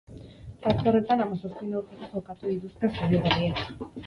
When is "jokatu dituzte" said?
2.15-2.93